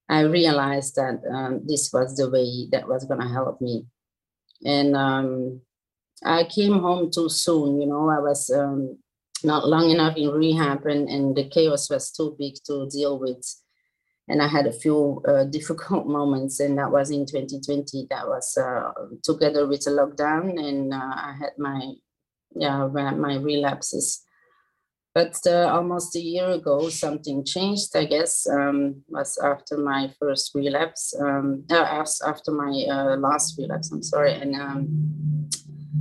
I 0.09 0.21
realized 0.21 0.97
that 0.97 1.21
um, 1.31 1.63
this 1.67 1.91
was 1.93 2.17
the 2.17 2.31
way 2.31 2.69
that 2.73 2.89
was 2.89 3.05
going 3.05 3.21
to 3.21 3.29
help 3.29 3.61
me. 3.61 3.87
And 4.65 4.97
um, 4.97 5.61
I 6.25 6.45
came 6.45 6.81
home 6.81 7.11
too 7.11 7.29
soon, 7.29 7.81
you 7.81 7.87
know, 7.87 8.09
I 8.09 8.19
was 8.19 8.51
um, 8.51 8.99
not 9.45 9.69
long 9.69 9.91
enough 9.91 10.17
in 10.17 10.31
rehab 10.31 10.87
and, 10.87 11.09
and 11.09 11.37
the 11.37 11.49
chaos 11.49 11.91
was 11.91 12.11
too 12.11 12.35
big 12.39 12.55
to 12.67 12.89
deal 12.91 13.19
with. 13.19 13.45
And 14.29 14.43
I 14.43 14.49
had 14.49 14.67
a 14.67 14.73
few 14.73 15.23
uh, 15.27 15.45
difficult 15.51 16.07
moments, 16.07 16.61
and 16.61 16.77
that 16.77 16.91
was 16.91 17.11
in 17.11 17.25
2020. 17.25 18.09
That 18.11 18.27
was 18.27 18.59
uh, 18.59 18.93
together 19.23 19.67
with 19.67 19.85
the 19.85 19.91
lockdown, 19.93 20.63
and 20.63 20.93
uh, 20.93 20.97
I 20.99 21.35
had 21.39 21.53
my 21.57 21.95
yeah 22.55 22.89
my 22.89 23.37
relapses 23.37 24.23
but 25.19 25.37
uh, 25.49 25.67
almost 25.77 26.15
a 26.15 26.21
year 26.21 26.49
ago, 26.51 26.89
something 26.89 27.45
changed, 27.45 27.91
I 27.97 28.05
guess, 28.05 28.47
um, 28.49 29.03
was 29.09 29.37
after 29.53 29.77
my 29.77 30.13
first 30.21 30.55
relapse, 30.55 31.13
um, 31.21 31.65
uh, 31.73 32.05
after 32.25 32.53
my 32.53 32.71
uh, 32.89 33.17
last 33.17 33.59
relapse, 33.59 33.91
I'm 33.91 34.01
sorry. 34.01 34.35
And 34.35 34.55
um, 34.55 35.51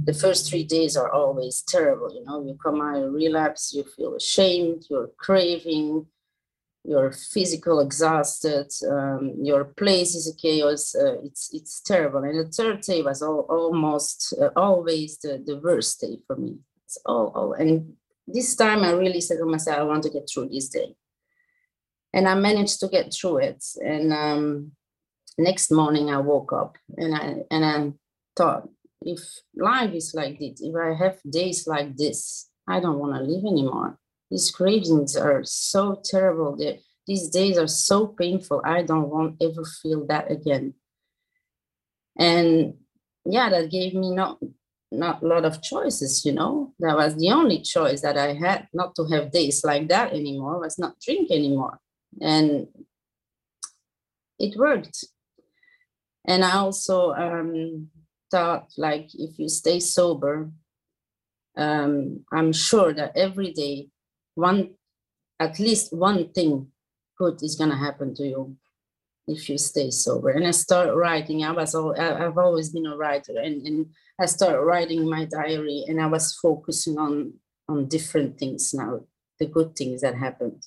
the 0.04 0.14
first 0.14 0.48
three 0.48 0.64
days 0.64 0.96
are 0.96 1.12
always 1.12 1.64
terrible. 1.68 2.14
You 2.14 2.24
know, 2.26 2.46
you 2.46 2.60
come 2.64 2.80
out 2.80 3.02
of 3.02 3.12
relapse, 3.12 3.74
you 3.74 3.86
feel 3.96 4.14
ashamed, 4.14 4.86
you're 4.88 5.10
craving, 5.18 6.06
you're 6.84 7.12
physical 7.12 7.80
exhausted, 7.80 8.70
um, 8.88 9.34
your 9.42 9.66
place 9.82 10.14
is 10.14 10.30
a 10.30 10.36
chaos. 10.36 10.94
Uh, 10.94 11.18
it's 11.24 11.50
it's 11.58 11.82
terrible. 11.82 12.22
And 12.24 12.38
the 12.38 12.52
third 12.52 12.82
day 12.82 13.02
was 13.02 13.24
all, 13.24 13.48
almost 13.50 14.36
uh, 14.40 14.52
always 14.56 15.18
the, 15.24 15.44
the 15.44 15.58
worst 15.58 16.02
day 16.02 16.20
for 16.28 16.36
me. 16.36 16.58
It's 16.86 17.00
all, 17.04 17.32
all 17.36 17.54
and 17.54 17.97
this 18.28 18.56
time 18.56 18.84
I 18.84 18.92
really 18.92 19.22
said 19.22 19.38
to 19.38 19.46
myself, 19.46 19.80
I 19.80 19.84
want 19.84 20.04
to 20.04 20.10
get 20.10 20.30
through 20.32 20.50
this 20.50 20.70
day. 20.70 20.96
And 22.14 22.28
I 22.28 22.36
managed 22.36 22.80
to 22.82 22.88
get 22.88 23.14
through 23.14 23.38
it. 23.38 23.64
And 23.84 24.14
um, 24.14 24.72
next 25.38 25.72
morning 25.72 26.10
I 26.10 26.18
woke 26.18 26.52
up 26.52 26.78
and 26.98 27.16
I 27.16 27.44
and 27.52 27.66
I 27.66 27.94
thought, 28.36 28.70
if 29.02 29.20
life 29.56 29.94
is 29.94 30.14
like 30.14 30.40
this, 30.40 30.62
if 30.62 30.76
I 30.76 30.94
have 30.94 31.20
days 31.30 31.68
like 31.68 31.96
this, 31.96 32.50
I 32.68 32.80
don't 32.80 33.00
want 33.00 33.16
to 33.16 33.22
live 33.22 33.46
anymore. 33.46 33.98
These 34.30 34.52
cravings 34.52 35.16
are 35.16 35.44
so 35.46 36.02
terrible. 36.04 36.58
They're, 36.58 36.78
these 37.06 37.30
days 37.30 37.58
are 37.58 37.68
so 37.68 38.08
painful. 38.08 38.62
I 38.66 38.84
don't 38.84 39.10
want 39.10 39.42
ever 39.42 39.64
feel 39.64 40.06
that 40.08 40.30
again. 40.30 40.74
And 42.20 42.74
yeah, 43.26 43.50
that 43.50 43.72
gave 43.72 43.94
me 43.94 44.14
not 44.14 44.40
not 44.92 45.22
a 45.22 45.28
lot 45.28 45.46
of 45.46 45.62
choices, 45.62 46.24
you 46.26 46.34
know. 46.34 46.74
That 46.80 46.96
was 46.96 47.16
the 47.16 47.32
only 47.32 47.62
choice 47.62 48.02
that 48.02 48.18
I 48.18 48.34
had 48.34 48.68
not 48.74 48.96
to 48.96 49.06
have 49.06 49.32
days 49.32 49.64
like 49.64 49.88
that 49.90 50.14
anymore, 50.14 50.60
was 50.60 50.80
not 50.80 51.00
drink 51.00 51.32
anymore. 51.32 51.80
And 52.22 52.68
it 54.40 54.58
worked. 54.58 55.06
And 56.26 56.44
I 56.44 56.54
also 56.58 57.14
um, 57.14 57.90
thought 58.30 58.68
like 58.78 59.10
if 59.14 59.40
you 59.40 59.50
stay 59.50 59.80
sober, 59.80 60.50
um, 61.56 62.26
I'm 62.32 62.54
sure 62.54 62.94
that 62.94 63.16
every 63.16 63.52
day 63.52 63.90
one 64.36 64.76
at 65.40 65.60
least 65.60 65.94
one 65.94 66.30
thing 66.30 66.68
good 67.18 67.42
is 67.42 67.56
gonna 67.56 67.78
happen 67.78 68.14
to 68.16 68.24
you 68.24 68.58
if 69.28 69.50
you 69.50 69.58
stay 69.58 69.92
sober. 69.92 70.30
And 70.30 70.48
I 70.48 70.52
start 70.52 70.96
writing. 70.96 71.44
I 71.44 71.52
was 71.52 71.76
all, 71.76 72.00
I've 72.00 72.38
always 72.38 72.70
been 72.70 72.86
a 72.88 72.96
writer, 72.96 73.38
and, 73.38 73.66
and 73.68 73.88
I 74.20 74.26
started 74.26 74.62
writing 74.62 75.10
my 75.10 75.26
diary, 75.26 75.84
and 75.88 76.02
I 76.02 76.08
was 76.08 76.34
focusing 76.34 76.98
on 76.98 77.34
on 77.70 77.86
different 77.90 78.40
things 78.40 78.74
now, 78.74 79.02
the 79.40 79.46
good 79.46 79.76
things 79.76 80.00
that 80.00 80.16
happened. 80.16 80.64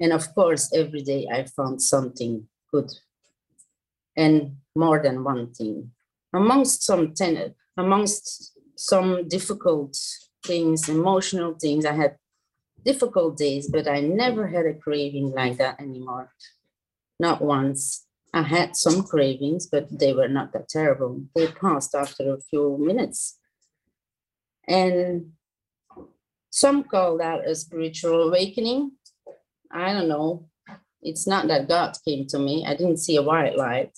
And 0.00 0.12
of 0.12 0.34
course, 0.34 0.72
every 0.74 1.02
day 1.02 1.28
I 1.32 1.44
found 1.44 1.80
something 1.80 2.48
good, 2.72 2.90
and 4.16 4.56
more 4.74 5.00
than 5.00 5.22
one 5.22 5.52
thing. 5.52 5.92
Amongst 6.34 6.82
some 6.82 7.14
ten, 7.14 7.54
amongst 7.76 8.52
some 8.74 9.28
difficult 9.28 9.96
things, 10.44 10.88
emotional 10.88 11.54
things, 11.54 11.86
I 11.86 11.92
had 11.92 12.16
difficult 12.84 13.36
days, 13.36 13.68
but 13.68 13.88
I 13.88 14.00
never 14.00 14.48
had 14.48 14.66
a 14.66 14.74
craving 14.74 15.30
like 15.30 15.56
that 15.58 15.80
anymore 15.80 16.30
not 17.18 17.42
once. 17.42 18.06
I 18.34 18.42
had 18.42 18.76
some 18.76 19.02
cravings, 19.02 19.66
but 19.66 19.86
they 19.98 20.12
were 20.12 20.28
not 20.28 20.52
that 20.52 20.68
terrible. 20.68 21.22
They 21.34 21.46
passed 21.46 21.94
after 21.94 22.34
a 22.34 22.40
few 22.40 22.76
minutes. 22.78 23.38
And 24.68 25.32
some 26.50 26.84
call 26.84 27.18
that 27.18 27.46
a 27.46 27.54
spiritual 27.54 28.28
awakening. 28.28 28.92
I 29.72 29.92
don't 29.92 30.08
know. 30.08 30.48
It's 31.02 31.26
not 31.26 31.48
that 31.48 31.68
God 31.68 31.96
came 32.06 32.26
to 32.28 32.38
me. 32.38 32.64
I 32.66 32.74
didn't 32.74 32.98
see 32.98 33.16
a 33.16 33.22
white 33.22 33.56
light. 33.56 33.92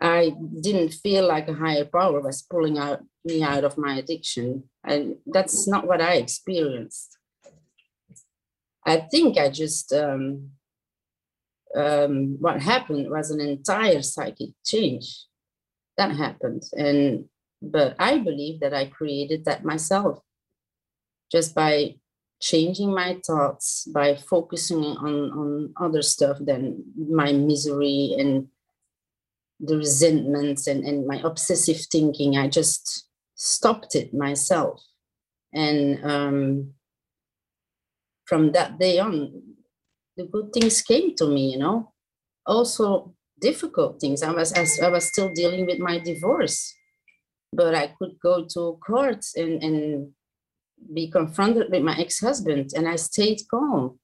I 0.00 0.34
didn't 0.60 0.94
feel 0.94 1.28
like 1.28 1.48
a 1.48 1.54
higher 1.54 1.84
power 1.84 2.20
was 2.20 2.42
pulling 2.42 2.78
out 2.78 3.02
me 3.24 3.42
out 3.42 3.64
of 3.64 3.78
my 3.78 3.96
addiction. 3.96 4.64
And 4.84 5.16
that's 5.26 5.68
not 5.68 5.86
what 5.86 6.00
I 6.00 6.14
experienced. 6.14 7.18
I 8.84 8.96
think 8.96 9.38
I 9.38 9.48
just 9.48 9.92
um, 9.92 10.50
um, 11.76 12.36
what 12.40 12.60
happened 12.60 13.10
was 13.10 13.30
an 13.30 13.40
entire 13.40 14.02
psychic 14.02 14.50
change 14.64 15.24
that 15.96 16.14
happened. 16.16 16.62
And 16.76 17.26
but 17.64 17.94
i 18.00 18.18
believe 18.18 18.58
that 18.58 18.74
i 18.74 18.84
created 18.86 19.44
that 19.44 19.64
myself 19.64 20.18
just 21.30 21.54
by 21.54 21.94
changing 22.40 22.92
my 22.92 23.16
thoughts 23.24 23.86
by 23.94 24.16
focusing 24.16 24.82
on 24.82 25.30
on 25.30 25.72
other 25.80 26.02
stuff 26.02 26.38
than 26.40 26.82
my 26.96 27.30
misery 27.30 28.16
and 28.18 28.48
the 29.62 29.76
resentments 29.76 30.66
and, 30.66 30.84
and 30.84 31.06
my 31.06 31.20
obsessive 31.22 31.80
thinking. 31.90 32.36
I 32.36 32.48
just 32.48 33.06
stopped 33.36 33.94
it 33.94 34.12
myself. 34.12 34.82
And 35.54 36.04
um, 36.04 36.72
from 38.24 38.52
that 38.52 38.78
day 38.78 38.98
on 38.98 39.51
the 40.16 40.24
good 40.24 40.52
things 40.52 40.82
came 40.82 41.14
to 41.16 41.26
me, 41.26 41.52
you 41.52 41.58
know. 41.58 41.92
Also 42.46 43.14
difficult 43.40 44.00
things. 44.00 44.22
I 44.22 44.32
was 44.32 44.52
I 44.80 44.88
was 44.88 45.08
still 45.08 45.30
dealing 45.32 45.66
with 45.66 45.78
my 45.78 45.98
divorce, 45.98 46.74
but 47.52 47.74
I 47.74 47.94
could 47.98 48.18
go 48.22 48.46
to 48.54 48.78
court 48.86 49.24
and, 49.36 49.62
and 49.62 50.12
be 50.92 51.10
confronted 51.10 51.70
with 51.70 51.82
my 51.82 51.96
ex-husband 51.98 52.72
and 52.74 52.88
I 52.88 52.96
stayed 52.96 53.40
calm. 53.50 53.98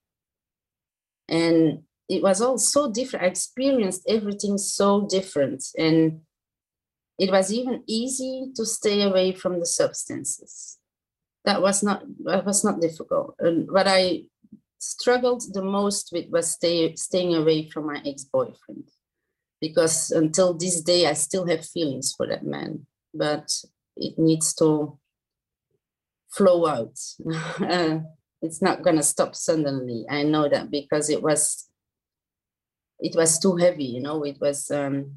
And 1.28 1.82
it 2.08 2.22
was 2.22 2.40
all 2.40 2.58
so 2.58 2.90
different. 2.90 3.24
I 3.24 3.28
experienced 3.28 4.02
everything 4.08 4.58
so 4.58 5.06
different. 5.06 5.64
And 5.76 6.20
it 7.18 7.30
was 7.30 7.52
even 7.52 7.82
easy 7.86 8.50
to 8.56 8.64
stay 8.64 9.02
away 9.02 9.32
from 9.32 9.60
the 9.60 9.66
substances. 9.66 10.78
That 11.44 11.60
was 11.62 11.82
not 11.82 12.02
that 12.24 12.44
was 12.44 12.64
not 12.64 12.80
difficult. 12.80 13.34
And 13.38 13.70
what 13.70 13.86
I 13.88 14.24
struggled 14.78 15.42
the 15.52 15.62
most 15.62 16.10
with 16.12 16.28
was 16.30 16.52
stay, 16.52 16.94
staying 16.94 17.34
away 17.34 17.68
from 17.68 17.86
my 17.86 18.00
ex-boyfriend 18.06 18.88
because 19.60 20.12
until 20.12 20.54
this 20.54 20.80
day 20.82 21.06
i 21.06 21.12
still 21.12 21.46
have 21.46 21.64
feelings 21.66 22.14
for 22.16 22.26
that 22.26 22.44
man 22.44 22.86
but 23.12 23.50
it 23.96 24.18
needs 24.18 24.54
to 24.54 24.98
flow 26.30 26.66
out. 26.66 26.98
it's 28.42 28.62
not 28.62 28.82
gonna 28.82 29.02
stop 29.02 29.34
suddenly. 29.34 30.06
I 30.08 30.22
know 30.22 30.48
that 30.48 30.70
because 30.70 31.10
it 31.10 31.22
was 31.22 31.68
it 33.00 33.14
was 33.14 33.38
too 33.38 33.56
heavy, 33.56 33.84
you 33.84 34.00
know, 34.00 34.24
it 34.24 34.38
was 34.40 34.70
um 34.70 35.16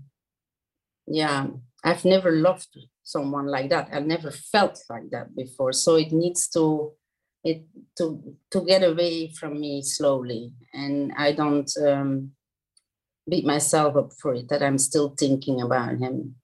yeah, 1.08 1.48
I've 1.84 2.06
never 2.06 2.32
loved 2.32 2.77
someone 3.03 3.48
like 3.48 3.70
that. 3.70 3.89
I've 3.91 4.06
never 4.06 4.32
felt 4.32 4.80
like 4.89 5.10
that 5.12 5.36
before. 5.36 5.74
So 5.74 5.96
it 5.96 6.12
needs 6.12 6.48
to 6.50 6.94
it 7.43 7.65
to 7.98 8.36
to 8.51 8.62
get 8.65 8.83
away 8.83 9.29
from 9.29 9.60
me 9.60 9.81
slowly. 9.81 10.53
And 10.74 11.13
I 11.17 11.33
don't 11.33 11.71
um 11.86 12.31
beat 13.29 13.45
myself 13.45 13.95
up 13.95 14.12
for 14.13 14.33
it 14.33 14.50
that 14.50 14.63
I'm 14.63 14.77
still 14.77 15.10
thinking 15.17 15.62
about 15.62 15.98
him. 15.98 16.36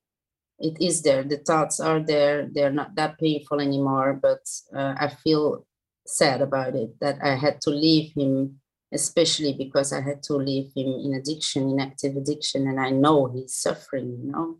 It 0.60 0.78
is 0.82 1.02
there. 1.04 1.24
The 1.24 1.38
thoughts 1.38 1.80
are 1.80 2.00
there. 2.00 2.50
They're 2.52 2.72
not 2.72 2.96
that 2.96 3.20
painful 3.20 3.60
anymore, 3.62 4.20
but 4.22 4.42
uh, 4.76 4.96
I 5.00 5.10
feel 5.10 5.66
sad 6.06 6.42
about 6.42 6.76
it 6.76 7.00
that 7.02 7.20
I 7.22 7.36
had 7.36 7.62
to 7.62 7.70
leave 7.70 8.14
him, 8.16 8.60
especially 8.94 9.54
because 9.54 9.94
I 9.94 10.02
had 10.02 10.24
to 10.24 10.34
leave 10.36 10.72
him 10.76 10.88
in 10.88 11.14
addiction, 11.14 11.70
in 11.70 11.80
active 11.80 12.16
addiction, 12.16 12.68
and 12.68 12.80
I 12.80 12.90
know 12.90 13.28
he's 13.28 13.56
suffering. 13.56 14.20
You 14.24 14.32
know, 14.32 14.58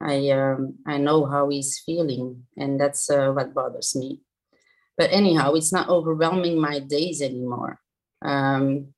I 0.00 0.30
um, 0.30 0.74
I 0.86 0.98
know 0.98 1.26
how 1.26 1.48
he's 1.48 1.82
feeling, 1.86 2.46
and 2.56 2.80
that's 2.80 3.08
uh, 3.10 3.30
what 3.32 3.54
bothers 3.54 3.96
me. 3.96 4.20
But 4.96 5.12
anyhow, 5.12 5.54
it's 5.54 5.72
not 5.72 5.88
overwhelming 5.88 6.60
my 6.60 6.78
days 6.78 7.20
anymore. 7.20 7.80
Um, 8.24 8.94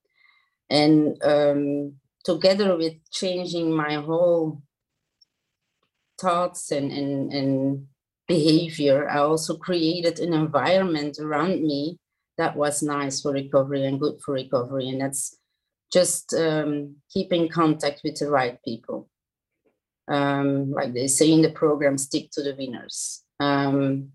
and 0.68 1.16
um, 1.22 1.94
together 2.24 2.76
with 2.76 2.94
changing 3.10 3.72
my 3.72 3.94
whole 3.94 4.62
thoughts 6.20 6.70
and, 6.70 6.90
and, 6.92 7.32
and 7.32 7.86
behavior, 8.28 9.08
I 9.08 9.18
also 9.18 9.56
created 9.56 10.18
an 10.18 10.34
environment 10.34 11.18
around 11.18 11.62
me 11.62 11.98
that 12.38 12.56
was 12.56 12.82
nice 12.82 13.22
for 13.22 13.32
recovery 13.32 13.84
and 13.84 13.98
good 13.98 14.20
for 14.24 14.34
recovery. 14.34 14.88
And 14.88 15.00
that's 15.00 15.38
just 15.92 16.34
um, 16.34 16.96
keeping 17.12 17.48
contact 17.48 18.02
with 18.04 18.18
the 18.18 18.28
right 18.30 18.58
people. 18.64 19.08
Um, 20.08 20.70
like 20.70 20.92
they 20.94 21.06
say 21.06 21.30
in 21.32 21.42
the 21.42 21.50
program, 21.50 21.98
stick 21.98 22.30
to 22.32 22.42
the 22.42 22.54
winners. 22.54 23.24
Um, 23.40 24.12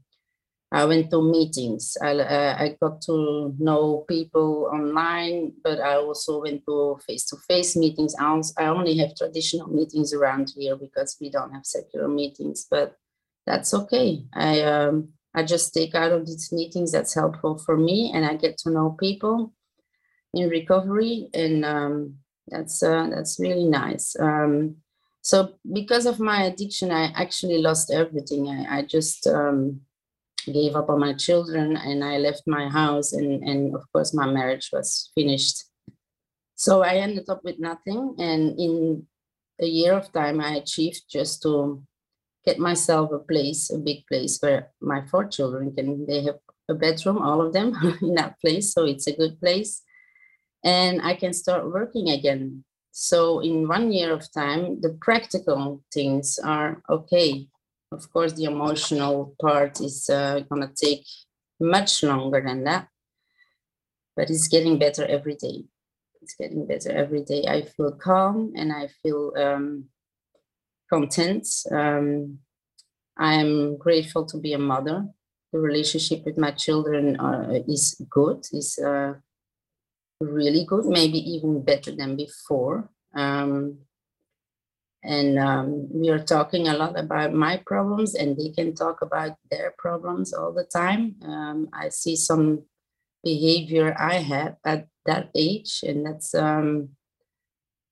I 0.74 0.86
went 0.86 1.12
to 1.12 1.22
meetings. 1.22 1.98
I, 2.02 2.16
uh, 2.18 2.56
I 2.58 2.78
got 2.82 3.02
to 3.02 3.54
know 3.60 4.06
people 4.08 4.70
online, 4.72 5.52
but 5.64 5.82
I 5.82 5.96
also 5.96 6.42
went 6.42 6.64
to 6.66 6.98
face-to-face 7.06 7.76
meetings. 7.76 8.16
I 8.18 8.66
only 8.68 8.98
have 9.00 9.16
traditional 9.16 9.68
meetings 9.68 10.14
around 10.14 10.54
here 10.56 10.78
because 10.78 11.18
we 11.20 11.30
don't 11.30 11.52
have 11.52 11.66
secular 11.66 12.08
meetings, 12.08 12.68
but 12.72 12.96
that's 13.46 13.74
okay. 13.74 14.24
I 14.34 14.62
um, 14.62 15.10
I 15.34 15.44
just 15.44 15.74
take 15.74 15.94
out 15.96 16.12
of 16.12 16.26
these 16.26 16.52
meetings 16.52 16.92
that's 16.92 17.16
helpful 17.16 17.58
for 17.58 17.76
me, 17.76 18.12
and 18.14 18.26
I 18.26 18.36
get 18.36 18.58
to 18.60 18.72
know 18.72 18.96
people 18.98 19.54
in 20.34 20.50
recovery, 20.50 21.28
and 21.34 21.66
um, 21.66 22.16
that's 22.48 22.82
uh, 22.82 23.08
that's 23.10 23.40
really 23.40 23.68
nice. 23.68 24.16
Um, 24.20 24.78
so 25.22 25.56
because 25.72 26.06
of 26.06 26.20
my 26.20 26.44
addiction, 26.44 26.92
I 26.92 27.12
actually 27.16 27.58
lost 27.58 27.92
everything. 27.92 28.48
I, 28.48 28.80
I 28.80 28.82
just 28.84 29.28
um, 29.28 29.82
gave 30.46 30.76
up 30.76 30.90
on 30.90 31.00
my 31.00 31.14
children 31.14 31.78
and 31.78 32.04
I 32.04 32.18
left 32.18 32.44
my 32.48 32.68
house 32.70 33.14
and, 33.14 33.44
and 33.44 33.76
of 33.76 33.84
course 33.92 34.14
my 34.14 34.28
marriage 34.28 34.70
was 34.72 35.12
finished. 35.16 35.66
So 36.56 36.84
I 36.84 36.96
ended 36.96 37.30
up 37.30 37.42
with 37.44 37.60
nothing. 37.60 38.16
And 38.20 38.60
in 38.60 39.08
a 39.60 39.66
year 39.66 39.94
of 39.94 40.12
time, 40.14 40.40
I 40.40 40.56
achieved 40.56 41.04
just 41.10 41.42
to 41.44 41.84
get 42.46 42.60
myself 42.60 43.12
a 43.12 43.20
place, 43.20 43.72
a 43.72 43.78
big 43.78 44.06
place 44.08 44.40
where 44.42 44.72
my 44.82 45.06
four 45.08 45.28
children 45.28 45.74
can, 45.76 46.06
they 46.06 46.24
have 46.24 46.40
a 46.70 46.74
bedroom, 46.74 47.18
all 47.20 47.42
of 47.42 47.54
them 47.54 47.76
in 48.02 48.16
that 48.16 48.40
place. 48.42 48.74
So 48.74 48.86
it's 48.86 49.08
a 49.08 49.16
good 49.16 49.40
place. 49.40 49.82
And 50.64 51.02
I 51.02 51.16
can 51.16 51.34
start 51.34 51.72
working 51.72 52.10
again. 52.10 52.64
So 52.92 53.40
in 53.40 53.68
one 53.68 53.92
year 53.92 54.14
of 54.14 54.32
time, 54.32 54.82
the 54.82 54.98
practical 55.02 55.82
things 55.94 56.38
are 56.44 56.82
okay 56.90 57.48
of 57.92 58.12
course, 58.12 58.34
the 58.34 58.46
emotional 58.46 59.36
part 59.42 59.82
is 59.82 60.10
uh, 60.10 60.40
going 60.50 60.68
to 60.68 60.74
take 60.74 61.06
much 61.60 62.04
longer 62.04 62.42
than 62.42 62.64
that, 62.64 62.88
but 64.16 64.30
it's 64.30 64.48
getting 64.48 64.80
better 64.80 65.06
every 65.06 65.36
day. 65.36 65.66
It's 66.22 66.36
getting 66.36 66.66
better 66.68 66.92
every 66.92 67.24
day. 67.24 67.46
I 67.48 67.64
feel 67.64 67.92
calm 67.92 68.54
and 68.56 68.72
I 68.72 68.88
feel 69.02 69.34
um, 69.36 69.86
content. 70.90 71.48
Um, 71.72 72.40
I'm 73.18 73.78
grateful 73.78 74.26
to 74.28 74.38
be 74.38 74.54
a 74.54 74.60
mother. 74.60 75.08
The 75.52 75.60
relationship 75.60 76.24
with 76.26 76.38
my 76.38 76.52
children 76.52 77.20
uh, 77.20 77.60
is 77.68 78.00
good, 78.10 78.46
is 78.54 78.80
uh, 78.80 79.16
really 80.22 80.64
good, 80.66 80.86
maybe 80.86 81.18
even 81.18 81.64
better 81.64 81.92
than 81.92 82.16
before. 82.16 82.90
Um, 83.14 83.80
and 85.04 85.40
um, 85.40 85.88
we 85.92 86.10
are 86.10 86.24
talking 86.24 86.68
a 86.68 86.78
lot 86.78 86.98
about 86.98 87.34
my 87.34 87.58
problems 87.66 88.16
and 88.16 88.38
they 88.38 88.50
can 88.50 88.76
talk 88.76 89.02
about 89.02 89.36
their 89.50 89.74
problems 89.78 90.34
all 90.34 90.54
the 90.54 90.64
time. 90.64 91.16
Um, 91.24 91.70
i 91.74 91.90
see 91.90 92.16
some 92.16 92.64
behavior 93.24 93.96
i 94.00 94.16
have 94.16 94.56
at 94.66 94.88
that 95.06 95.30
age 95.36 95.84
and 95.84 96.06
that's 96.06 96.34
um, 96.36 96.90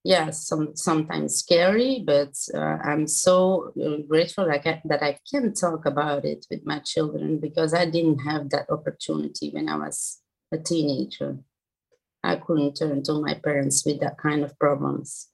yeah 0.04 0.30
some 0.30 0.76
sometimes 0.76 1.36
scary 1.36 2.04
but 2.06 2.34
uh, 2.56 2.78
i'm 2.84 3.06
so 3.06 3.74
uh, 3.84 3.98
grateful 4.08 4.46
that 4.46 4.66
I, 4.66 4.82
that 4.86 5.04
I 5.04 5.20
can 5.30 5.54
talk 5.54 5.86
about 5.86 6.26
it 6.26 6.46
with 6.50 6.66
my 6.66 6.80
children 6.80 7.40
because 7.40 7.74
i 7.74 7.86
didn't 7.86 8.20
have 8.20 8.50
that 8.52 8.70
opportunity 8.70 9.50
when 9.52 9.68
i 9.70 9.76
was 9.76 10.22
a 10.52 10.58
teenager. 10.58 11.38
I 12.24 12.36
couldn't 12.36 12.76
turn 12.76 13.04
to 13.04 13.22
my 13.22 13.36
parents 13.36 13.86
with 13.86 14.00
that 14.02 14.18
kind 14.18 14.44
of 14.44 14.58
problems 14.60 15.30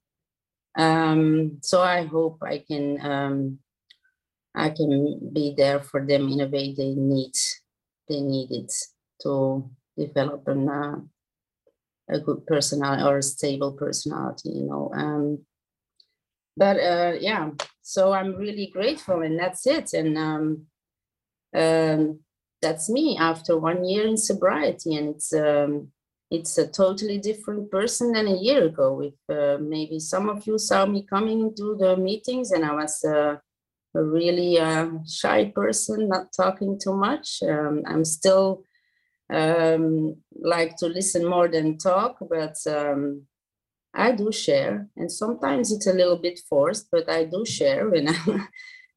um, 0.78 1.60
so 1.62 1.82
I 1.82 2.06
hope 2.06 2.40
I 2.44 2.64
can 2.68 3.00
um, 3.06 3.60
I 4.54 4.70
can 4.70 5.32
be 5.34 5.54
there 5.56 5.82
for 5.82 6.06
them 6.06 6.30
in 6.30 6.42
a 6.42 6.48
way 6.48 6.74
they 6.74 6.94
need 6.96 7.34
they 8.08 8.22
need 8.22 8.52
it 8.52 8.74
to 9.22 9.70
develop 9.98 10.48
an, 10.48 10.70
uh, 10.70 10.98
a 12.10 12.20
good 12.20 12.46
personality 12.46 13.04
or 13.04 13.18
a 13.18 13.24
stable 13.24 13.72
personality, 13.74 14.50
you 14.50 14.66
know. 14.68 14.92
Um, 14.94 15.46
but 16.58 16.78
uh, 16.78 17.14
yeah, 17.20 17.50
so 17.82 18.14
I'm 18.14 18.36
really 18.36 18.68
grateful, 18.68 19.22
and 19.22 19.40
that's 19.40 19.66
it. 19.68 19.94
And 19.94 20.18
um, 20.18 20.66
um, 21.56 22.20
that's 22.62 22.90
me 22.90 23.18
after 23.20 23.58
one 23.58 23.84
year 23.84 24.08
in 24.08 24.18
sobriety, 24.18 24.96
and 24.96 25.16
it's 25.16 25.34
um, 25.34 25.92
it's 26.32 26.58
a 26.58 26.68
totally 26.68 27.18
different 27.18 27.70
person 27.72 28.12
than 28.12 28.28
a 28.28 28.36
year 28.36 28.66
ago. 28.66 29.02
If 29.02 29.14
uh, 29.30 29.58
maybe 29.62 30.00
some 30.00 30.30
of 30.30 30.46
you 30.48 30.58
saw 30.58 30.86
me 30.86 31.06
coming 31.08 31.54
to 31.56 31.78
the 31.80 31.98
meetings 31.98 32.52
and 32.52 32.66
I 32.66 32.74
was 32.74 33.04
uh, 33.04 33.38
a 33.96 34.04
really 34.04 34.60
uh, 34.60 34.90
shy 35.08 35.52
person, 35.56 36.10
not 36.10 36.34
talking 36.36 36.80
too 36.80 36.96
much. 36.96 37.42
Um, 37.44 37.84
I'm 37.86 38.04
still 38.04 38.64
um, 39.32 40.16
like 40.38 40.76
to 40.78 40.88
listen 40.88 41.26
more 41.26 41.48
than 41.48 41.78
talk, 41.78 42.18
but 42.30 42.56
um, 42.68 43.24
I 43.94 44.12
do 44.12 44.32
share, 44.32 44.90
and 44.98 45.10
sometimes 45.10 45.72
it's 45.72 45.88
a 45.88 45.94
little 45.94 46.18
bit 46.18 46.40
forced, 46.50 46.88
but 46.92 47.10
I 47.10 47.24
do 47.24 47.46
share 47.46 47.90
when 47.90 48.10
I, 48.10 48.48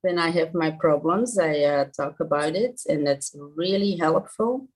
when 0.02 0.18
I 0.18 0.30
have 0.30 0.54
my 0.54 0.72
problems. 0.72 1.38
I 1.38 1.60
uh, 1.60 1.84
talk 1.96 2.20
about 2.20 2.56
it, 2.56 2.80
and 2.88 3.06
that's 3.06 3.34
really 3.56 3.96
helpful. 3.96 4.68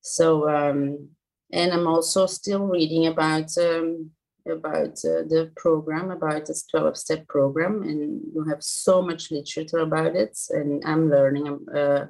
So 0.00 0.48
um, 0.48 1.10
and 1.54 1.72
I'm 1.72 1.86
also 1.86 2.26
still 2.26 2.66
reading 2.66 3.06
about 3.06 3.56
um, 3.58 4.10
about 4.46 4.98
uh, 5.04 5.22
the 5.32 5.52
program, 5.56 6.10
about 6.10 6.46
this 6.46 6.66
12 6.66 6.96
step 6.98 7.28
program, 7.28 7.82
and 7.82 8.20
you 8.34 8.44
have 8.50 8.62
so 8.62 9.00
much 9.00 9.30
literature 9.30 9.78
about 9.78 10.16
it, 10.16 10.36
and 10.50 10.82
I'm 10.84 11.08
learning. 11.08 11.66
Uh, 11.74 12.06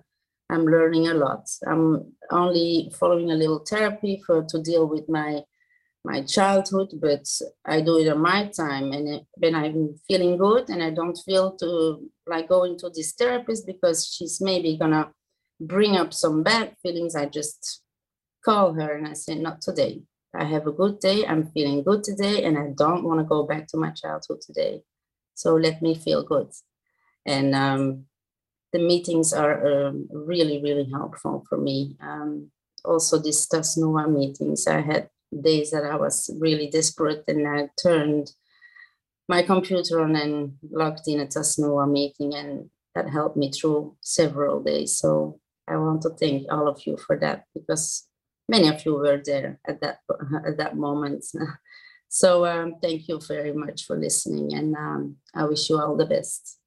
I'm 0.51 0.67
learning 0.67 1.09
a 1.09 1.15
lot. 1.15 1.49
I'm 1.67 2.13
only 2.31 2.93
following 2.99 3.31
a 3.31 3.35
little 3.35 3.65
therapy 3.69 4.23
for 4.27 4.45
to 4.45 4.63
deal 4.63 4.87
with 4.87 5.09
my 5.09 5.43
my 6.05 6.23
childhood, 6.23 6.91
but 7.01 7.27
I 7.65 7.81
do 7.81 7.99
it 7.99 8.09
on 8.09 8.21
my 8.21 8.49
time. 8.49 8.93
And 8.93 9.23
when 9.37 9.55
I'm 9.55 9.95
feeling 10.07 10.37
good 10.37 10.69
and 10.69 10.83
I 10.83 10.91
don't 10.91 11.17
feel 11.17 11.57
to 11.57 12.11
like 12.27 12.49
going 12.49 12.79
to 12.79 12.91
this 12.95 13.13
therapist 13.13 13.67
because 13.67 14.07
she's 14.07 14.41
maybe 14.41 14.77
gonna 14.77 15.11
bring 15.61 15.97
up 15.97 16.13
some 16.13 16.43
bad 16.43 16.75
feelings, 16.83 17.17
I 17.17 17.27
just 17.27 17.84
call 18.45 18.75
her 18.75 18.95
and 18.95 19.07
I 19.07 19.15
say, 19.15 19.35
not 19.37 19.61
today. 19.61 20.03
I 20.35 20.45
have 20.45 20.67
a 20.67 20.73
good 20.73 20.99
day. 21.01 21.27
I'm 21.27 21.51
feeling 21.53 21.83
good 21.83 22.03
today 22.03 22.45
and 22.45 22.59
I 22.59 22.69
don't 22.77 23.05
want 23.05 23.21
to 23.21 23.25
go 23.25 23.45
back 23.45 23.69
to 23.69 23.77
my 23.77 23.91
childhood 23.91 24.41
today. 24.41 24.83
So 25.35 25.55
let 25.55 25.81
me 25.81 25.95
feel 25.95 26.25
good. 26.25 26.51
And 27.25 27.55
um, 27.55 28.07
the 28.73 28.81
meetings 28.81 29.33
are 29.33 29.87
um, 29.87 30.09
really, 30.11 30.61
really 30.61 30.89
helpful 30.91 31.45
for 31.49 31.57
me. 31.57 31.97
Um, 32.01 32.51
also, 32.85 33.19
these 33.19 33.47
Tasnua 33.49 34.13
meetings, 34.13 34.67
I 34.67 34.81
had 34.81 35.09
days 35.41 35.71
that 35.71 35.85
I 35.85 35.97
was 35.97 36.31
really 36.39 36.69
desperate 36.69 37.25
and 37.29 37.49
I 37.49 37.71
turned 37.81 38.33
my 39.29 39.43
computer 39.43 40.03
on 40.03 40.17
and 40.17 40.55
logged 40.71 41.07
in 41.07 41.21
a 41.21 41.27
Tasnua 41.27 41.91
meeting 41.91 42.35
and 42.35 42.71
that 42.95 43.09
helped 43.09 43.37
me 43.37 43.51
through 43.51 43.97
several 44.01 44.63
days. 44.63 44.99
So 44.99 45.41
I 45.67 45.77
want 45.77 46.03
to 46.03 46.11
thank 46.11 46.53
all 46.53 46.69
of 46.69 46.87
you 46.87 46.97
for 46.97 47.19
that 47.19 47.45
because 47.55 48.07
many 48.49 48.69
of 48.69 48.85
you 48.85 48.95
were 48.95 49.23
there 49.25 49.59
at 49.67 49.81
that 49.81 49.99
at 50.47 50.57
that 50.59 50.77
moment. 50.77 51.25
So 52.09 52.47
um, 52.47 52.77
thank 52.81 53.09
you 53.09 53.19
very 53.27 53.53
much 53.53 53.87
for 53.87 53.99
listening, 53.99 54.55
and 54.55 54.77
um, 54.77 55.17
I 55.35 55.47
wish 55.47 55.69
you 55.69 55.81
all 55.81 55.97
the 55.97 56.07
best. 56.07 56.61